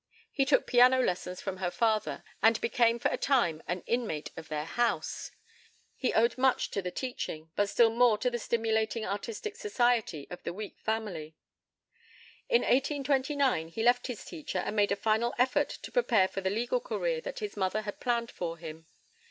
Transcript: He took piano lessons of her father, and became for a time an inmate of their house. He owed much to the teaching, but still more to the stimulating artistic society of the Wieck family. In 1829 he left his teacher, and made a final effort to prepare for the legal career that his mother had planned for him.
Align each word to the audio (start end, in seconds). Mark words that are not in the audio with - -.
He 0.31 0.45
took 0.45 0.65
piano 0.65 0.99
lessons 0.99 1.45
of 1.45 1.59
her 1.59 1.69
father, 1.69 2.23
and 2.41 2.59
became 2.59 2.97
for 2.97 3.09
a 3.09 3.17
time 3.17 3.61
an 3.67 3.83
inmate 3.85 4.31
of 4.35 4.47
their 4.49 4.65
house. 4.65 5.29
He 5.95 6.11
owed 6.15 6.39
much 6.39 6.71
to 6.71 6.81
the 6.81 6.89
teaching, 6.89 7.51
but 7.55 7.69
still 7.69 7.91
more 7.91 8.17
to 8.17 8.31
the 8.31 8.39
stimulating 8.39 9.05
artistic 9.05 9.55
society 9.55 10.25
of 10.31 10.41
the 10.41 10.53
Wieck 10.53 10.79
family. 10.79 11.35
In 12.49 12.63
1829 12.63 13.67
he 13.67 13.83
left 13.83 14.07
his 14.07 14.25
teacher, 14.25 14.57
and 14.57 14.75
made 14.75 14.91
a 14.91 14.95
final 14.95 15.35
effort 15.37 15.69
to 15.69 15.91
prepare 15.91 16.27
for 16.27 16.41
the 16.41 16.49
legal 16.49 16.79
career 16.79 17.21
that 17.21 17.37
his 17.37 17.55
mother 17.55 17.81
had 17.83 17.99
planned 17.99 18.31
for 18.31 18.57
him. 18.57 18.87